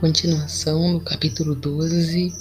[0.00, 2.32] Continuação no capítulo 12.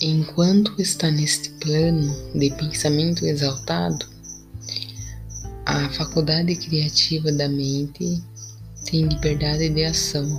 [0.00, 4.06] Enquanto está neste plano de pensamento exaltado,
[5.66, 8.22] a faculdade criativa da mente
[8.84, 10.38] tem liberdade de ação.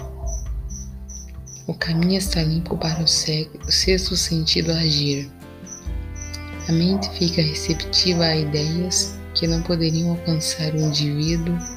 [1.67, 5.29] O caminho está limpo para o sexto sentido agir.
[6.69, 11.74] A mente fica receptiva a ideias que não poderiam alcançar o indivíduo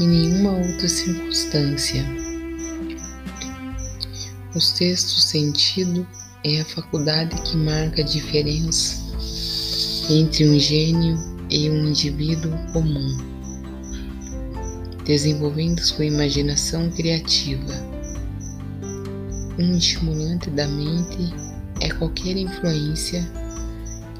[0.00, 2.04] em nenhuma outra circunstância.
[4.54, 6.06] O sexto sentido
[6.44, 9.02] é a faculdade que marca a diferença
[10.08, 11.18] entre um gênio
[11.50, 13.18] e um indivíduo comum,
[15.04, 17.74] desenvolvendo sua imaginação criativa.
[19.58, 21.34] Um estimulante da mente
[21.80, 23.28] é qualquer influência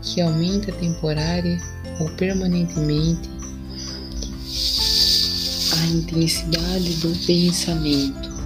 [0.02, 1.58] que aumenta temporária
[2.00, 3.37] ou permanentemente
[5.78, 8.36] a intensidade do pensamento.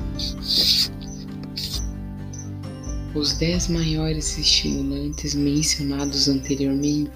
[3.15, 7.11] Os dez maiores estimulantes mencionados anteriormente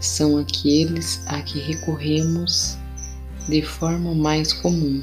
[0.00, 2.78] são aqueles a que recorremos
[3.48, 5.02] de forma mais comum.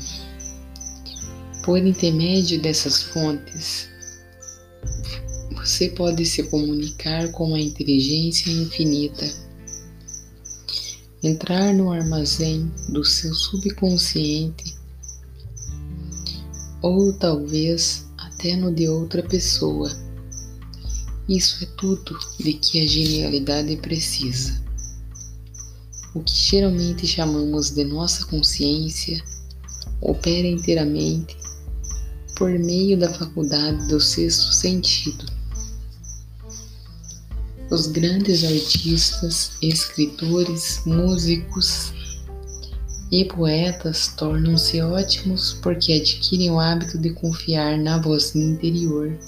[1.64, 3.90] Por intermédio dessas fontes,
[5.52, 9.47] você pode se comunicar com a inteligência infinita
[11.28, 14.78] entrar no armazém do seu subconsciente
[16.82, 19.92] ou talvez até no de outra pessoa.
[21.28, 24.64] Isso é tudo de que a genialidade precisa.
[26.16, 29.22] O que geralmente chamamos de nossa consciência
[30.00, 31.36] opera inteiramente
[32.38, 35.37] por meio da faculdade do sexto sentido.
[37.70, 41.92] Os grandes artistas, escritores, músicos
[43.12, 49.20] e poetas tornam-se ótimos porque adquirem o hábito de confiar na voz interior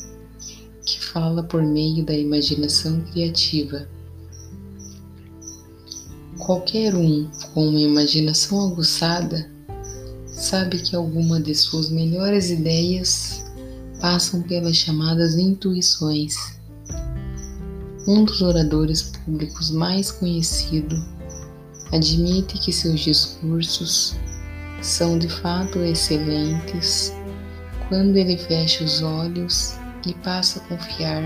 [0.86, 3.86] que fala por meio da imaginação criativa.
[6.38, 9.52] Qualquer um com uma imaginação aguçada
[10.28, 13.44] sabe que alguma de suas melhores ideias
[14.00, 16.59] passam pelas chamadas intuições
[18.10, 21.00] um dos oradores públicos mais conhecidos,
[21.92, 24.16] admite que seus discursos
[24.82, 27.14] são de fato excelentes
[27.88, 29.76] quando ele fecha os olhos
[30.08, 31.22] e passa a confiar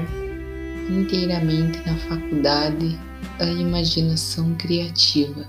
[0.89, 2.99] inteiramente na faculdade
[3.39, 5.47] da imaginação criativa.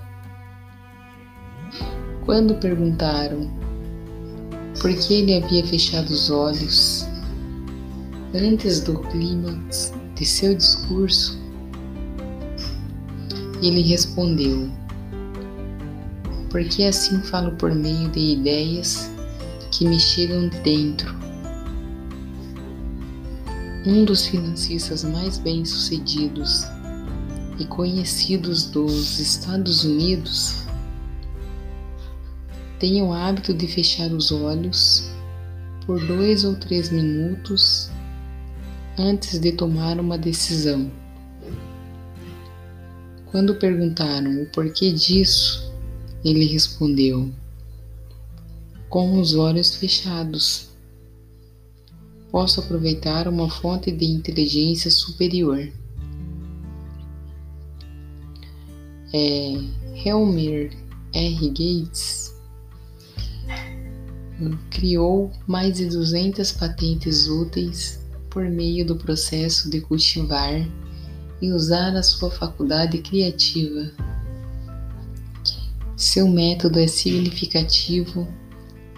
[2.23, 3.51] Quando perguntaram
[4.79, 7.05] por que ele havia fechado os olhos
[8.33, 11.37] antes do clímax de seu discurso,
[13.61, 14.69] ele respondeu:
[16.49, 19.09] Porque assim falo por meio de ideias
[19.71, 21.13] que me chegam dentro.
[23.85, 26.65] Um dos financistas mais bem-sucedidos
[27.59, 30.65] e conhecidos dos Estados Unidos
[32.79, 35.09] tem o hábito de fechar os olhos
[35.85, 37.89] por dois ou três minutos
[38.97, 40.91] antes de tomar uma decisão.
[43.31, 45.71] Quando perguntaram o porquê disso,
[46.23, 47.31] ele respondeu:
[48.89, 50.69] Com os olhos fechados.
[52.31, 55.69] Posso aproveitar uma fonte de inteligência superior.
[59.13, 59.53] É,
[60.05, 60.71] Helmer
[61.13, 61.49] R.
[61.49, 62.35] Gates
[64.69, 68.04] criou mais de 200 patentes úteis
[68.35, 70.67] por meio do processo de cultivar
[71.41, 73.89] e usar a sua faculdade criativa.
[75.95, 78.27] Seu método é significativo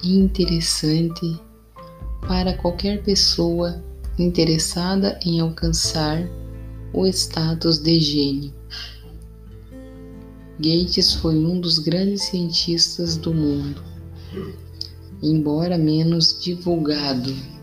[0.03, 1.39] e interessante
[2.27, 3.83] para qualquer pessoa
[4.17, 6.27] interessada em alcançar
[6.91, 8.53] o status de gênio.
[10.59, 13.83] Gates foi um dos grandes cientistas do mundo,
[15.21, 17.56] embora menos divulgado.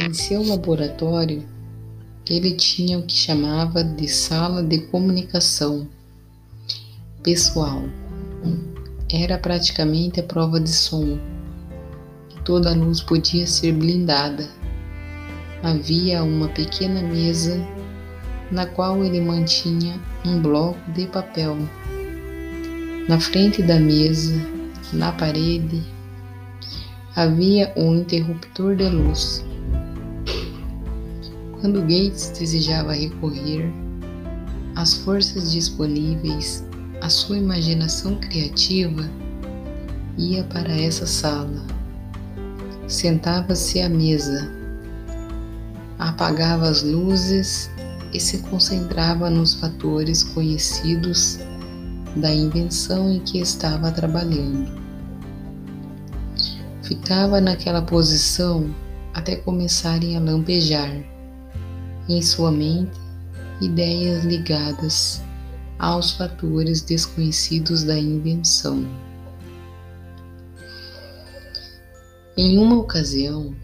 [0.00, 1.42] Em seu laboratório,
[2.30, 5.88] ele tinha o que chamava de sala de comunicação
[7.20, 7.82] pessoal.
[9.12, 11.18] Era praticamente a prova de som.
[12.44, 14.48] Toda a luz podia ser blindada.
[15.64, 17.60] Havia uma pequena mesa
[18.52, 21.56] na qual ele mantinha um bloco de papel.
[23.08, 24.40] Na frente da mesa,
[24.92, 25.82] na parede,
[27.16, 29.47] havia um interruptor de luz.
[31.60, 33.72] Quando Gates desejava recorrer
[34.76, 36.64] às forças disponíveis
[37.00, 39.10] à sua imaginação criativa,
[40.16, 41.64] ia para essa sala,
[42.86, 44.48] sentava-se à mesa,
[45.98, 47.68] apagava as luzes
[48.12, 51.40] e se concentrava nos fatores conhecidos
[52.14, 54.78] da invenção em que estava trabalhando.
[56.84, 58.72] Ficava naquela posição
[59.12, 61.17] até começarem a lampejar
[62.08, 62.98] em sua mente
[63.60, 65.22] ideias ligadas
[65.78, 68.84] aos fatores desconhecidos da invenção.
[72.36, 73.54] Em uma ocasião,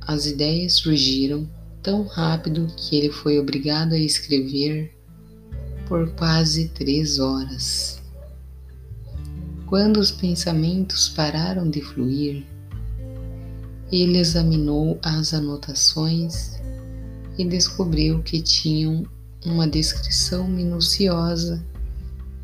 [0.00, 1.48] as ideias surgiram
[1.82, 4.94] tão rápido que ele foi obrigado a escrever
[5.88, 8.00] por quase três horas.
[9.66, 12.46] Quando os pensamentos pararam de fluir,
[13.90, 16.59] ele examinou as anotações
[17.40, 19.06] e descobriu que tinham
[19.46, 21.64] uma descrição minuciosa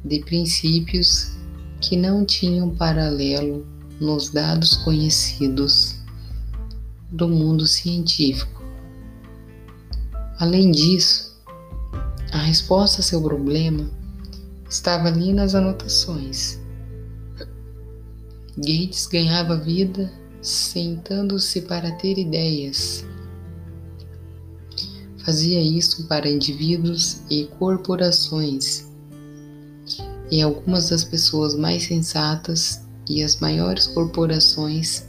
[0.03, 1.33] de princípios
[1.83, 3.67] que não tinham paralelo
[4.01, 5.97] nos dados conhecidos
[7.11, 8.63] do mundo científico.
[10.39, 11.37] Além disso,
[12.33, 13.91] a resposta a seu problema
[14.69, 16.59] estava ali nas anotações.
[18.57, 20.11] Gates ganhava vida
[20.41, 23.05] sentando-se para ter ideias.
[25.27, 28.87] Fazia isso para indivíduos e corporações.
[30.31, 35.05] E algumas das pessoas mais sensatas e as maiores corporações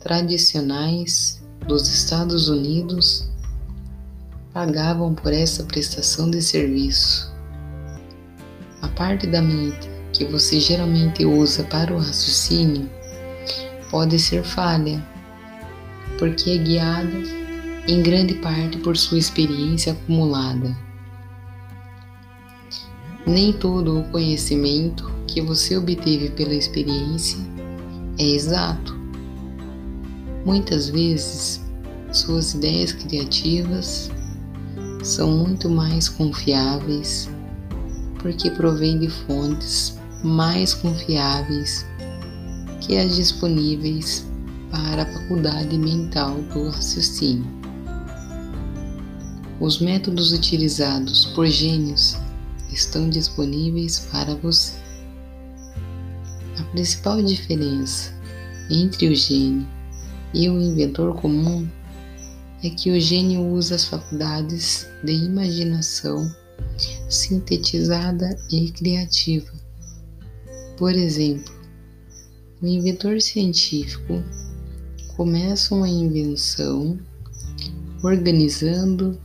[0.00, 3.28] tradicionais dos Estados Unidos
[4.54, 7.30] pagavam por essa prestação de serviço.
[8.80, 12.88] A parte da mente que você geralmente usa para o raciocínio
[13.90, 15.06] pode ser falha,
[16.18, 17.37] porque é guiada
[17.88, 20.76] em grande parte por sua experiência acumulada.
[23.26, 27.38] Nem todo o conhecimento que você obteve pela experiência
[28.18, 28.94] é exato.
[30.44, 31.64] Muitas vezes,
[32.12, 34.10] suas ideias criativas
[35.02, 37.30] são muito mais confiáveis
[38.20, 41.86] porque provém de fontes mais confiáveis
[42.80, 44.26] que as disponíveis
[44.70, 47.57] para a faculdade mental do raciocínio.
[49.60, 52.16] Os métodos utilizados por gênios
[52.72, 54.74] estão disponíveis para você.
[56.58, 58.12] A principal diferença
[58.70, 59.66] entre o gênio
[60.32, 61.68] e o inventor comum
[62.62, 66.32] é que o gênio usa as faculdades de imaginação
[67.08, 69.52] sintetizada e criativa.
[70.76, 71.52] Por exemplo,
[72.62, 74.22] o inventor científico
[75.16, 76.96] começa uma invenção
[78.04, 79.18] organizando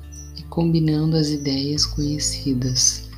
[0.54, 3.10] combinando as ideias conhecidas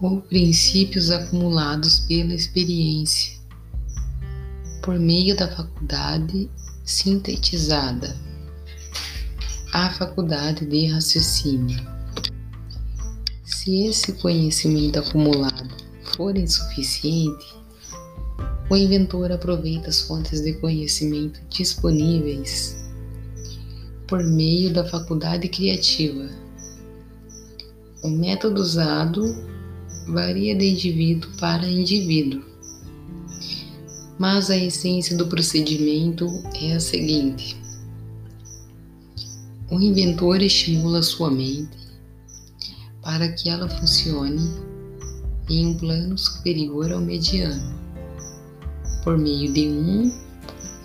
[0.00, 3.36] ou princípios acumulados pela experiência
[4.80, 6.48] por meio da faculdade
[6.84, 8.16] sintetizada,
[9.72, 11.84] a faculdade de raciocínio.
[13.44, 15.68] Se esse conhecimento acumulado
[16.14, 17.56] for insuficiente,
[18.70, 22.79] o inventor aproveita as fontes de conhecimento disponíveis
[24.10, 26.28] por meio da faculdade criativa.
[28.04, 29.22] O método usado
[30.08, 32.50] varia de indivíduo para indivíduo
[34.20, 36.26] mas a essência do procedimento
[36.60, 37.56] é a seguinte:
[39.70, 41.78] o inventor estimula sua mente
[43.00, 44.46] para que ela funcione
[45.48, 47.74] em um plano superior ao mediano,
[49.02, 50.12] por meio de um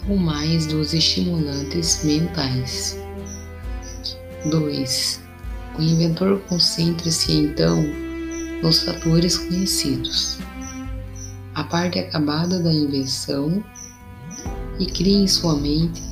[0.10, 3.05] ou mais dos estimulantes mentais.
[4.50, 5.22] 2.
[5.78, 7.84] O inventor concentra-se então
[8.62, 10.40] nos fatores conhecidos
[11.56, 13.64] a parte acabada da invenção
[14.78, 16.04] e cria em sua mente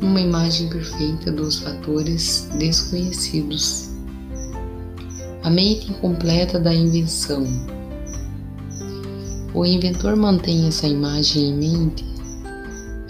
[0.00, 3.90] uma imagem perfeita dos fatores desconhecidos.
[5.42, 7.44] A mente incompleta da invenção.
[9.52, 12.04] O inventor mantém essa imagem em mente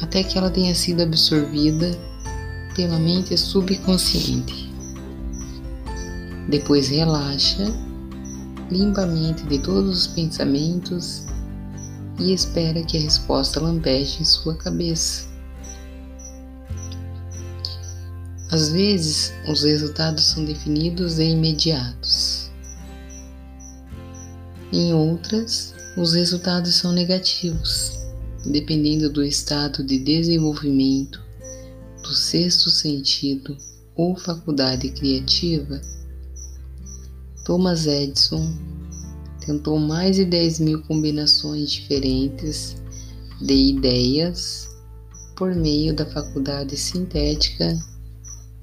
[0.03, 1.97] até que ela tenha sido absorvida
[2.75, 4.71] pela mente subconsciente.
[6.49, 7.65] Depois relaxa
[8.71, 11.25] limpa a mente de todos os pensamentos
[12.19, 15.29] e espera que a resposta lampeje em sua cabeça.
[18.51, 22.51] Às vezes, os resultados são definidos e imediatos.
[24.73, 27.99] Em outras, os resultados são negativos,
[28.45, 31.20] dependendo do estado de desenvolvimento
[32.11, 33.57] do sexto sentido
[33.95, 35.81] ou faculdade criativa
[37.45, 38.53] Thomas Edison
[39.47, 42.77] tentou mais de 10 mil combinações diferentes
[43.41, 44.69] de ideias
[45.37, 47.79] por meio da faculdade sintética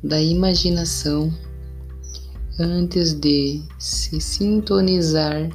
[0.03, 1.33] da imaginação
[2.59, 5.49] antes de se sintonizar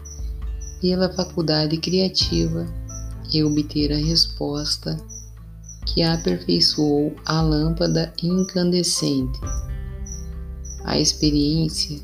[0.81, 2.67] pela faculdade criativa
[3.31, 4.97] e obter a resposta
[5.87, 9.39] que aperfeiçoou a lâmpada incandescente.
[10.85, 12.01] A experiência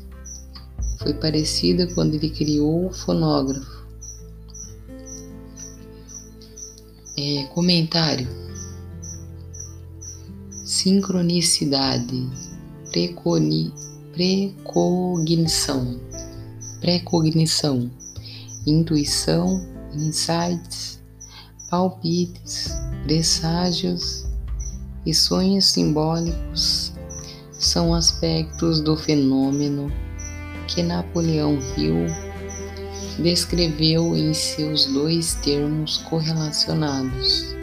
[0.99, 3.79] foi parecida quando ele criou o fonógrafo.
[7.17, 8.27] É, comentário:
[10.65, 12.29] sincronicidade,
[12.91, 13.73] preconi,
[14.13, 15.99] precognição,
[16.79, 17.89] precognição,
[18.65, 21.01] intuição, insights,
[21.69, 22.71] palpites,
[23.03, 24.25] presságios
[25.05, 26.93] e sonhos simbólicos
[27.51, 29.91] são aspectos do fenômeno
[30.67, 32.05] que Napoleão Hill
[33.21, 37.55] descreveu em seus dois termos correlacionados: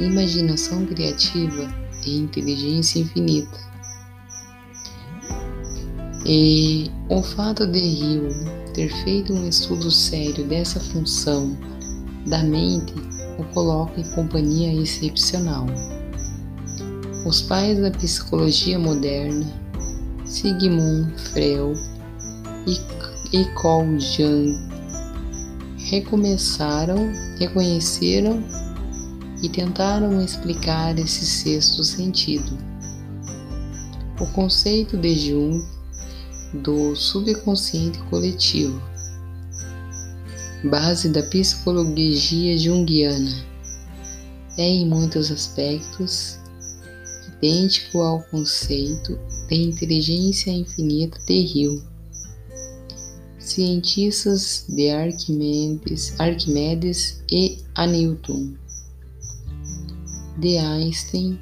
[0.00, 1.72] imaginação criativa
[2.06, 3.68] e inteligência infinita.
[6.26, 8.28] E o fato de Hill
[8.74, 11.56] ter feito um estudo sério dessa função
[12.26, 12.92] da mente
[13.38, 15.66] o coloca em companhia excepcional.
[17.24, 19.46] Os pais da psicologia moderna
[20.24, 21.80] Sigmund Freud
[23.32, 24.52] e Carl Jung
[25.78, 28.42] recomeçaram, reconheceram
[29.42, 32.58] e tentaram explicar esse sexto sentido.
[34.20, 35.64] O conceito de Jung
[36.62, 38.82] do subconsciente coletivo,
[40.64, 43.30] base da psicologia junguiana,
[44.58, 46.38] é em muitos aspectos
[47.38, 49.16] idêntico ao conceito
[49.48, 51.82] de inteligência infinita de Hill.
[53.38, 58.54] Cientistas de Arquimedes, Arquimedes e a Newton,
[60.38, 61.38] de Einstein,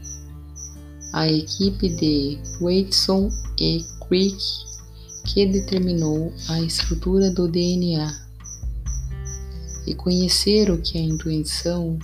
[1.14, 4.36] a equipe de Watson e Crick
[5.24, 8.25] que determinou a estrutura do DNA
[9.86, 11.98] e conheceram que a intuição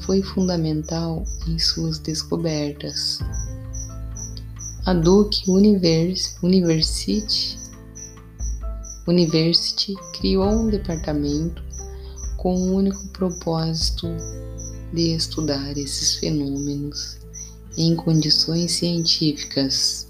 [0.00, 3.18] foi fundamental em suas descobertas.
[4.86, 7.58] A Duke University,
[9.06, 11.62] University criou um departamento
[12.36, 14.08] com o único propósito
[14.92, 17.18] de estudar esses fenômenos
[17.76, 20.08] em condições científicas.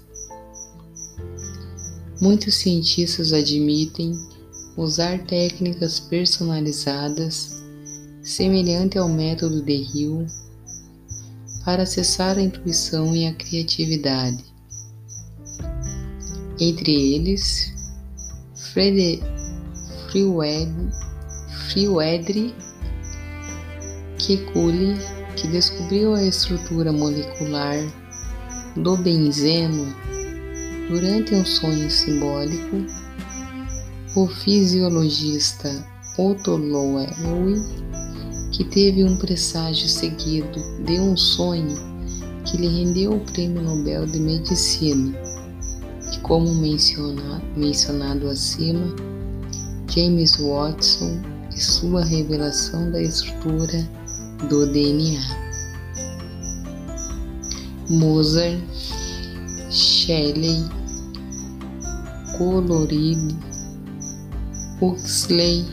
[2.21, 4.13] Muitos cientistas admitem
[4.77, 7.61] usar técnicas personalizadas
[8.23, 10.25] semelhante ao método de Hill,
[11.65, 14.43] para acessar a intuição e a criatividade.
[16.59, 17.73] Entre eles,
[18.55, 19.23] Friedrich
[24.17, 24.97] Kekulé,
[25.35, 27.77] que descobriu a estrutura molecular
[28.75, 29.87] do benzeno
[30.89, 32.85] durante um sonho simbólico,
[34.15, 35.69] o fisiologista
[36.17, 37.55] Otto Loewy
[38.51, 41.73] que teve um presságio seguido de um sonho
[42.45, 45.17] que lhe rendeu o Prêmio Nobel de Medicina.
[46.13, 48.93] E como mencionado, acima,
[49.87, 51.21] James Watson
[51.55, 53.87] e sua revelação da estrutura
[54.49, 55.21] do DNA.
[57.89, 58.59] Mozart,
[59.69, 60.65] Shelley,
[62.37, 63.50] Coloride,
[64.81, 65.63] Huxley,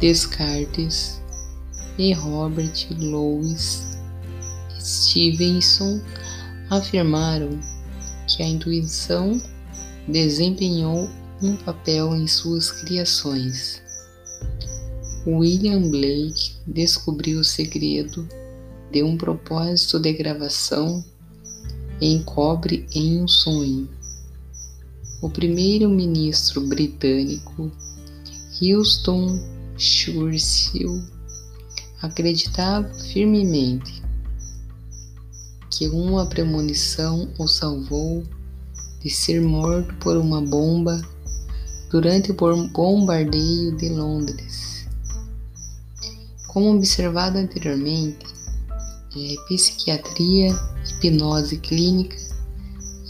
[0.00, 1.22] Descartes,
[1.98, 3.96] e Robert Louis
[4.80, 6.00] Stevenson
[6.68, 7.58] afirmaram
[8.26, 9.40] que a intuição
[10.08, 11.08] desempenhou
[11.40, 13.82] um papel em suas criações.
[15.26, 18.28] William Blake descobriu o segredo
[18.90, 21.04] de um propósito de gravação
[22.00, 23.88] em cobre em um sonho.
[25.22, 27.72] O primeiro-ministro britânico
[28.60, 29.38] Houston
[29.76, 31.02] Churchill
[32.00, 34.02] acreditava firmemente
[35.70, 38.24] que uma premonição o salvou
[39.02, 41.00] de ser morto por uma bomba
[41.90, 44.86] durante o bombardeio de Londres.
[46.48, 48.26] Como observado anteriormente,
[49.14, 50.48] é, psiquiatria,
[50.88, 52.16] hipnose clínica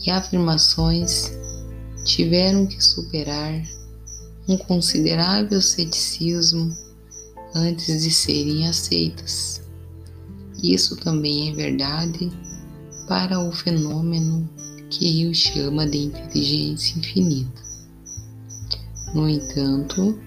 [0.04, 1.32] e afirmações
[2.04, 3.62] tiveram que superar
[4.48, 6.74] um considerável ceticismo
[7.54, 9.62] antes de serem aceitas.
[10.62, 12.30] Isso também é verdade
[13.08, 14.48] para o fenômeno
[14.90, 17.62] que Hill chama de inteligência infinita.
[19.14, 20.18] No entanto,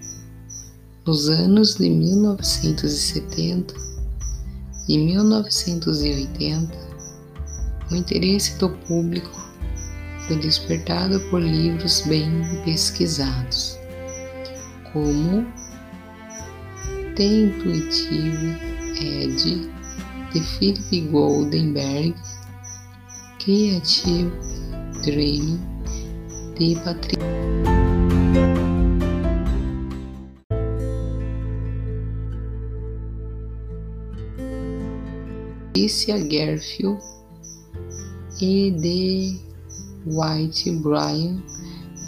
[1.09, 3.73] Nos anos de 1970
[4.87, 6.77] e 1980,
[7.89, 9.31] o interesse do público
[10.27, 12.29] foi despertado por livros bem
[12.63, 13.78] pesquisados,
[14.93, 15.45] como
[17.15, 18.57] The Intuitive
[18.99, 19.69] Edge,
[20.33, 22.15] de Philip Goldenberg,
[23.39, 24.31] Creative
[25.03, 25.59] Dreaming,
[26.57, 27.19] de Patrick.
[35.89, 36.99] Alicia Garfield
[38.41, 39.39] e de
[40.05, 41.41] White Brian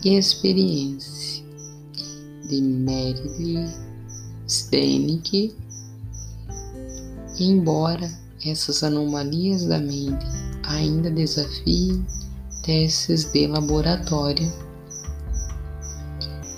[0.05, 1.40] Experience
[2.51, 3.65] de Meryl
[4.47, 5.55] Stenick.
[7.39, 8.11] Embora
[8.45, 10.25] essas anomalias da mente
[10.63, 12.05] ainda desafiem
[12.63, 14.51] testes de laboratório,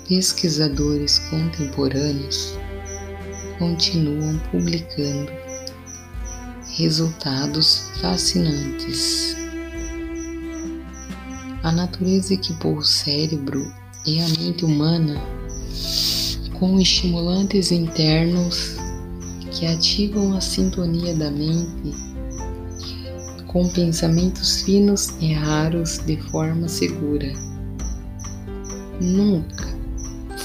[0.08, 2.58] pesquisadores contemporâneos
[3.58, 5.30] continuam publicando
[6.76, 9.36] resultados fascinantes.
[11.62, 13.72] A natureza equipou o cérebro
[14.04, 15.18] e a mente humana
[16.58, 18.76] com estimulantes internos
[19.50, 21.92] que ativam a sintonia da mente
[23.46, 27.32] com pensamentos finos e raros de forma segura.
[29.00, 29.64] Nunca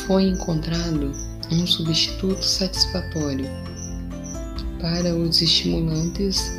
[0.06, 1.12] foi encontrado
[1.52, 3.46] um substituto satisfatório
[4.80, 6.52] para os estimulantes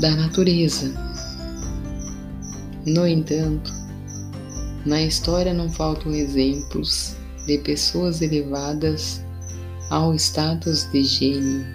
[0.00, 0.92] da natureza.
[2.84, 3.72] No entanto,
[4.84, 9.22] na história não faltam exemplos de pessoas elevadas
[9.90, 11.66] ao status de gênio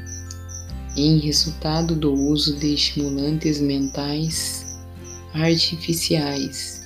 [0.95, 4.65] em resultado do uso de estimulantes mentais
[5.33, 6.81] artificiais.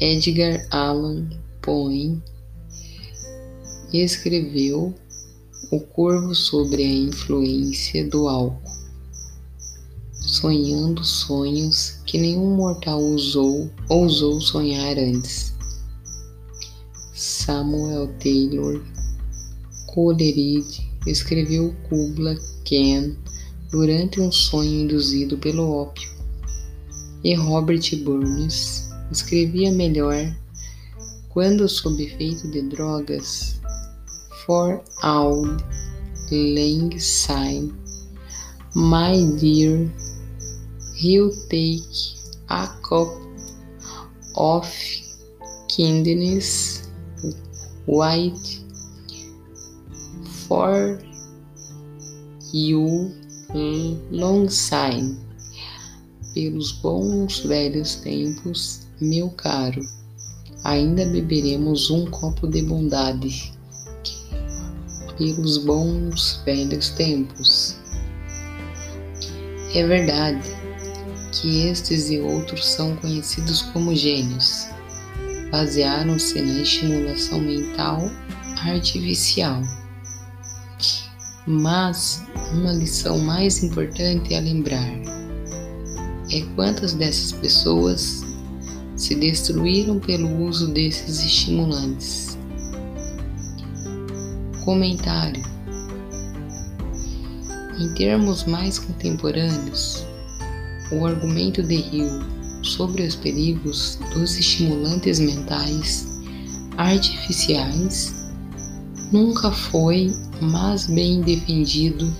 [0.00, 1.28] Edgar Allan
[1.60, 2.20] Poe
[3.92, 4.94] escreveu
[5.70, 8.71] o corvo sobre a influência do álcool,
[10.42, 15.54] sonhando sonhos que nenhum mortal ousou, ousou sonhar antes.
[17.14, 18.82] Samuel Taylor
[19.86, 22.34] Coleridge escreveu Kubla
[22.68, 23.14] Khan
[23.70, 26.10] durante um sonho induzido pelo ópio,
[27.22, 30.16] e Robert Burns escrevia melhor
[31.28, 33.60] quando sob efeito de drogas
[34.44, 35.64] for auld
[36.32, 37.72] lang syne,
[38.74, 39.88] my dear,
[41.02, 41.82] he'll take
[42.48, 43.08] a cup
[44.36, 44.64] of
[45.66, 46.88] kindness
[47.86, 48.60] white
[50.46, 51.00] for
[52.52, 53.10] you
[54.12, 55.18] long sign.
[56.34, 59.82] Pelos bons velhos tempos, meu caro,
[60.62, 63.52] ainda beberemos um copo de bondade.
[65.18, 67.76] Pelos bons velhos tempos.
[69.74, 70.61] É verdade
[71.42, 74.68] que estes e outros são conhecidos como gênios.
[75.50, 78.08] Basearam-se na estimulação mental
[78.64, 79.60] artificial.
[81.44, 84.88] Mas uma lição mais importante a lembrar
[86.30, 88.22] é quantas dessas pessoas
[88.94, 92.38] se destruíram pelo uso desses estimulantes.
[94.64, 95.42] Comentário:
[97.80, 100.06] Em termos mais contemporâneos,
[100.92, 102.22] o argumento de Hill
[102.62, 106.06] sobre os perigos dos estimulantes mentais
[106.76, 108.14] artificiais
[109.10, 112.10] nunca foi mais bem defendido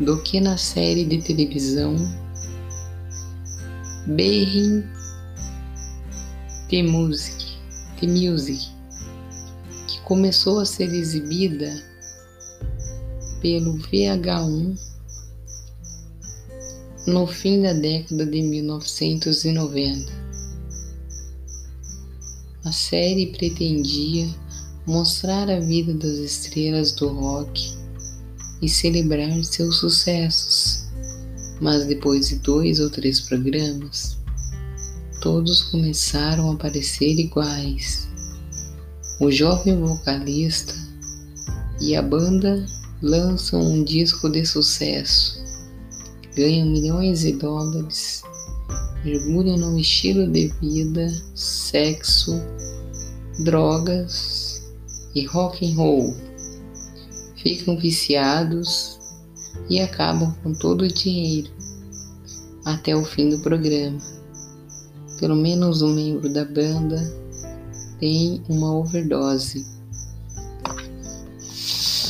[0.00, 1.96] do que na série de televisão
[4.08, 4.84] Behind
[6.68, 7.56] the Music,
[8.00, 8.68] the Music
[10.04, 11.82] começou a ser exibida
[13.40, 14.85] pelo VH1
[17.06, 20.12] no fim da década de 1990.
[22.64, 24.28] A série pretendia
[24.84, 27.76] mostrar a vida das estrelas do rock
[28.60, 30.84] e celebrar seus sucessos,
[31.60, 34.18] mas depois de dois ou três programas,
[35.20, 38.08] todos começaram a parecer iguais.
[39.20, 40.74] O jovem vocalista
[41.80, 42.66] e a banda
[43.00, 45.45] lançam um disco de sucesso,
[46.36, 48.22] ganham milhões de dólares,
[49.02, 52.38] mergulham num estilo de vida, sexo,
[53.42, 54.62] drogas
[55.14, 56.14] e rock and roll.
[57.42, 58.98] Ficam viciados
[59.70, 61.50] e acabam com todo o dinheiro
[62.66, 63.98] até o fim do programa.
[65.18, 67.00] Pelo menos um membro da banda
[67.98, 69.64] tem uma overdose.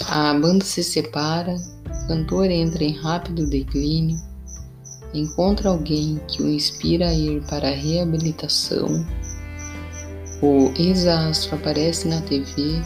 [0.09, 1.57] A banda se separa,
[2.07, 4.17] cantor entra em rápido declínio,
[5.13, 8.87] encontra alguém que o inspira a ir para a reabilitação.
[10.43, 12.83] O ex-astro aparece na TV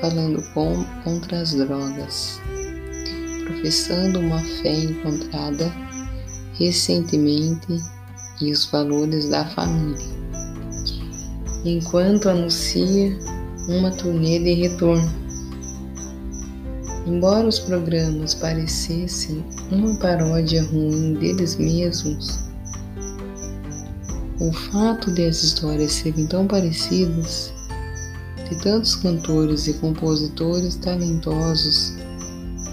[0.00, 2.40] falando com, contra as drogas,
[3.44, 5.72] professando uma fé encontrada
[6.54, 7.80] recentemente
[8.40, 10.06] e os valores da família,
[11.64, 13.16] enquanto anuncia
[13.68, 15.19] uma turnê de retorno.
[17.06, 22.50] Embora os programas parecessem uma paródia ruim deles mesmos,
[24.38, 27.52] o fato de as histórias serem tão parecidas,
[28.48, 31.94] de tantos cantores e compositores talentosos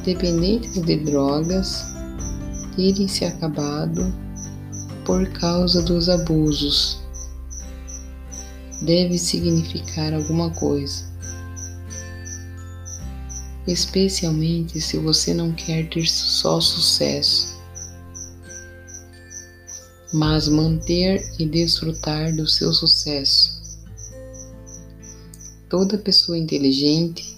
[0.03, 1.85] dependentes de drogas
[2.75, 4.13] terem se acabado
[5.05, 7.01] por causa dos abusos,
[8.81, 11.16] deve significar alguma coisa.
[13.67, 17.57] Especialmente se você não quer ter só sucesso,
[20.13, 23.61] mas manter e desfrutar do seu sucesso.
[25.69, 27.37] Toda pessoa inteligente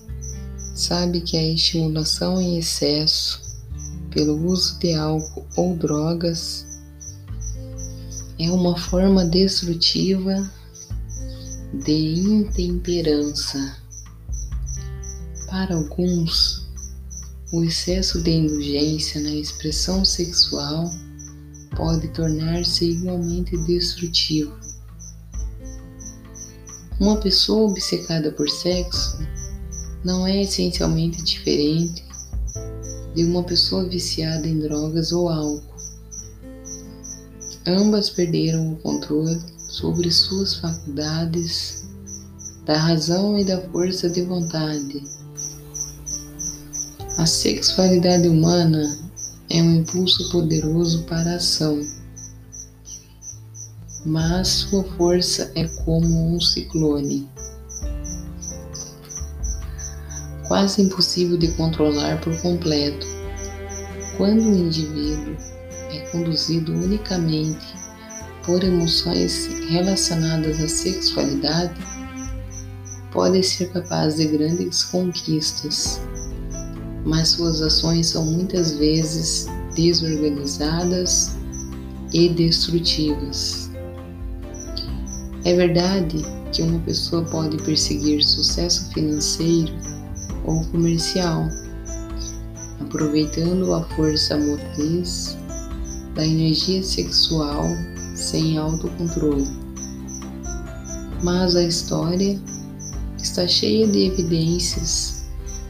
[0.75, 3.41] sabe que a estimulação em excesso
[4.11, 6.65] pelo uso de álcool ou drogas
[8.37, 10.49] é uma forma destrutiva
[11.73, 13.78] de intemperança.
[15.49, 16.67] Para alguns,
[17.51, 20.91] o excesso de indulgência na expressão sexual
[21.75, 24.55] pode tornar-se igualmente destrutivo.
[26.99, 29.17] Uma pessoa obcecada por sexo
[30.05, 32.05] não é essencialmente diferente
[33.15, 35.63] de uma pessoa viciada em drogas ou álcool.
[37.65, 41.89] Ambas perderam o controle sobre suas faculdades,
[42.65, 45.18] da razão e da força de vontade.
[47.29, 48.97] A sexualidade humana
[49.51, 51.79] é um impulso poderoso para a ação
[54.03, 57.29] mas sua força é como um ciclone,
[60.47, 63.05] quase impossível de controlar por completo.
[64.17, 65.37] Quando o indivíduo
[65.91, 67.75] é conduzido unicamente
[68.43, 71.79] por emoções relacionadas à sexualidade,
[73.11, 76.01] pode ser capaz de grandes conquistas,
[77.05, 81.35] mas suas ações são muitas vezes desorganizadas
[82.13, 83.69] e destrutivas.
[85.45, 86.17] É verdade
[86.51, 89.71] que uma pessoa pode perseguir sucesso financeiro
[90.45, 91.47] ou comercial,
[92.81, 95.37] aproveitando a força motriz
[96.15, 97.65] da energia sexual
[98.15, 99.47] sem autocontrole.
[101.23, 102.39] Mas a história
[103.17, 105.18] está cheia de evidências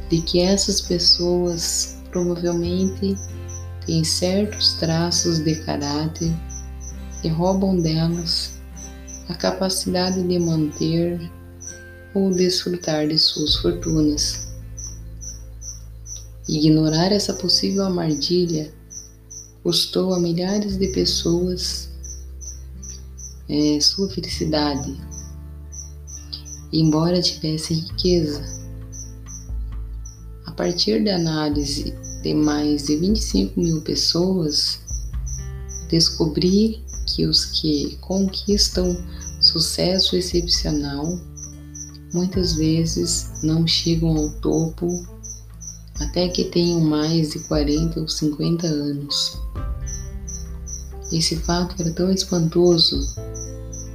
[0.09, 3.15] de que essas pessoas provavelmente
[3.85, 6.33] têm certos traços de caráter
[7.21, 8.59] que roubam delas
[9.27, 11.19] a capacidade de manter
[12.15, 14.49] ou desfrutar de suas fortunas.
[16.47, 18.73] Ignorar essa possível armadilha
[19.61, 21.89] custou a milhares de pessoas
[23.47, 24.95] é, sua felicidade,
[26.73, 28.58] embora tivessem riqueza.
[30.59, 34.81] Partir da análise de mais de 25 mil pessoas,
[35.89, 38.93] descobri que os que conquistam
[39.39, 41.17] sucesso excepcional
[42.13, 44.89] muitas vezes não chegam ao topo
[46.01, 49.37] até que tenham mais de 40 ou 50 anos.
[51.13, 53.15] Esse fato era tão espantoso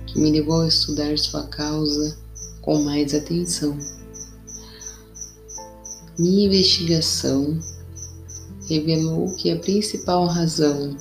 [0.07, 2.17] que me levou a estudar sua causa
[2.63, 3.77] com mais atenção.
[6.17, 7.59] Minha investigação
[8.69, 10.97] revelou que a principal razão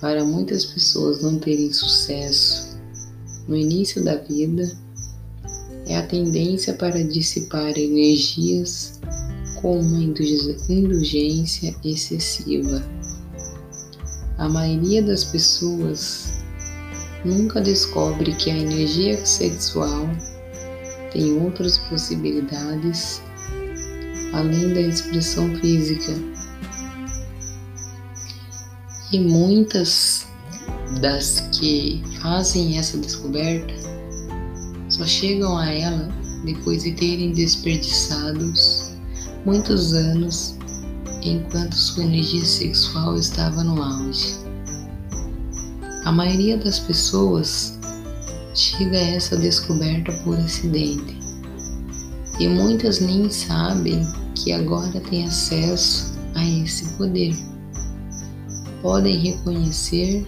[0.00, 2.78] para muitas pessoas não terem sucesso
[3.48, 4.70] no início da vida
[5.86, 9.00] é a tendência para dissipar energias
[9.60, 12.84] com uma indulgência excessiva.
[14.38, 16.34] A maioria das pessoas
[17.24, 20.08] nunca descobre que a energia sexual
[21.12, 23.20] tem outras possibilidades
[24.32, 26.12] além da expressão física
[29.12, 30.26] e muitas
[31.00, 33.74] das que fazem essa descoberta
[34.88, 36.08] só chegam a ela
[36.44, 38.92] depois de terem desperdiçados
[39.44, 40.56] muitos anos
[41.22, 44.38] enquanto sua energia sexual estava no auge.
[46.04, 47.78] A maioria das pessoas
[48.54, 51.18] chega a essa descoberta por acidente
[52.38, 54.02] e muitas nem sabem
[54.42, 57.36] que agora têm acesso a esse poder.
[58.80, 60.26] Podem reconhecer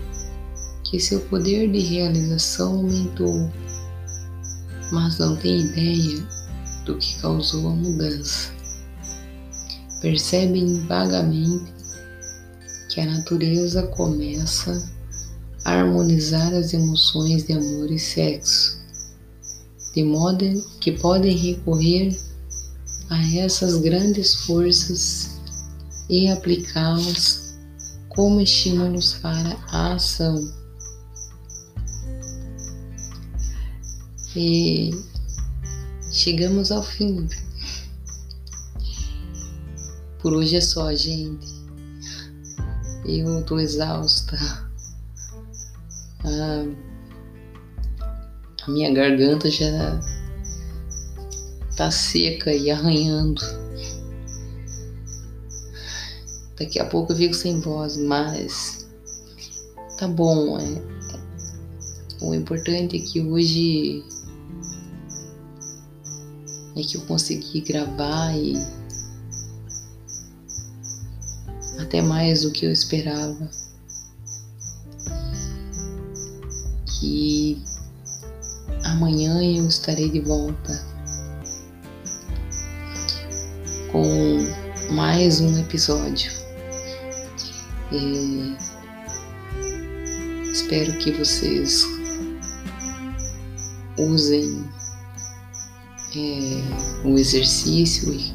[0.85, 3.51] que seu poder de realização aumentou,
[4.93, 6.27] mas não têm ideia
[6.85, 8.51] do que causou a mudança.
[10.03, 11.73] Percebem vagamente
[12.91, 14.91] que a natureza começa
[15.65, 18.79] a harmonizar as emoções de amor e sexo,
[19.95, 20.45] de modo
[20.81, 22.15] que podem recorrer
[23.13, 25.39] a essas grandes forças
[26.09, 27.59] e aplicá-las
[28.09, 30.51] como estímulos para a ação.
[34.35, 34.93] E
[36.11, 37.29] chegamos ao fim.
[40.21, 41.47] Por hoje é só, gente.
[43.05, 44.39] Eu tô exausta.
[46.25, 46.65] A,
[48.63, 50.01] a minha garganta já
[51.77, 53.43] tá seca e arranhando.
[56.59, 58.87] Daqui a pouco eu fico sem voz, mas
[59.99, 60.59] tá bom.
[60.59, 60.65] É,
[62.21, 64.05] o importante é que hoje
[66.77, 68.55] é que eu consegui gravar e
[71.81, 73.51] até mais do que eu esperava.
[77.01, 77.63] Que
[78.85, 80.92] amanhã eu estarei de volta
[85.03, 86.31] mais um episódio.
[87.91, 88.55] E
[90.53, 91.85] espero que vocês
[93.99, 94.65] usem
[96.15, 98.33] é, o exercício e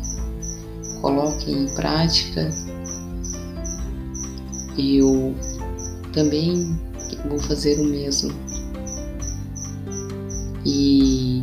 [0.99, 2.49] coloquem em prática.
[4.77, 5.33] Eu
[6.11, 6.77] também
[7.29, 8.33] vou fazer o mesmo.
[10.65, 11.41] E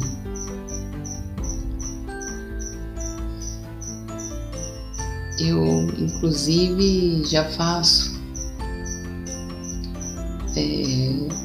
[5.49, 8.15] eu inclusive já faço
[10.57, 11.45] é,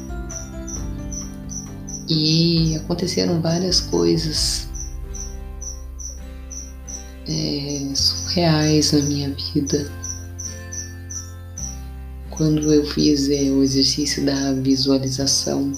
[2.08, 4.68] e aconteceram várias coisas
[7.28, 9.90] é, surreais na minha vida.
[12.30, 15.72] Quando eu fiz é, o exercício da visualização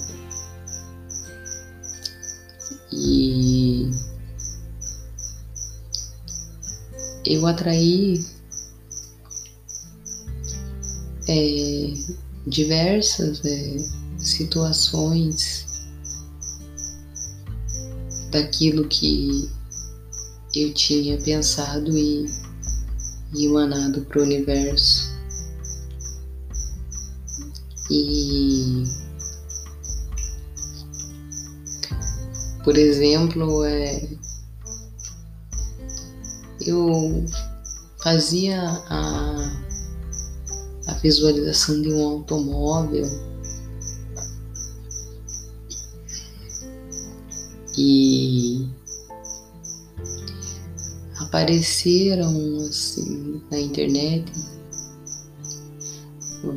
[7.43, 8.25] eu atraí
[11.27, 11.93] é,
[12.47, 13.77] diversas é,
[14.17, 15.65] situações
[18.31, 19.49] daquilo que
[20.55, 22.25] eu tinha pensado e,
[23.33, 25.11] e emanado para o universo.
[27.91, 28.83] E,
[32.63, 34.22] por exemplo, é,
[36.65, 37.25] eu
[38.01, 39.51] fazia a,
[40.87, 43.05] a visualização de um automóvel.
[47.77, 48.67] E
[51.19, 54.31] apareceram assim na internet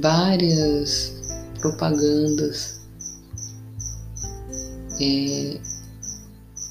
[0.00, 1.14] várias
[1.60, 2.80] propagandas
[5.00, 5.60] é,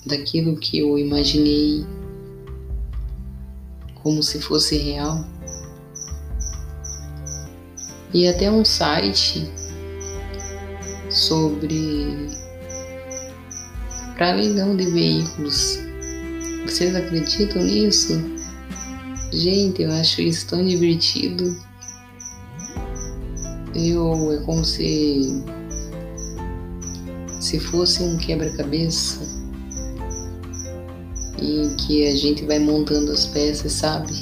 [0.05, 1.85] daquilo que eu imaginei
[4.05, 5.25] como se fosse real.
[8.13, 9.51] E até um site
[11.09, 12.27] sobre
[14.15, 15.79] para leilão de veículos
[16.65, 18.13] vocês acreditam nisso?
[19.33, 21.55] Gente, eu acho isso tão divertido.
[23.73, 25.43] Eu é como se
[27.39, 29.44] se fosse um quebra-cabeça
[31.41, 34.13] e que a gente vai montando as peças, sabe?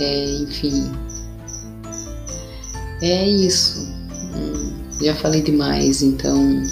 [0.00, 0.90] É, enfim.
[3.02, 3.86] É isso.
[4.34, 6.62] Hum, já falei demais, então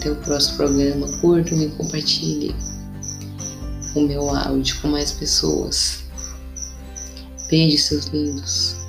[0.00, 1.06] até o próximo programa.
[1.20, 2.54] Curtam e compartilhem
[3.94, 6.04] o meu áudio com mais pessoas.
[7.50, 8.79] Beijo, seus lindos.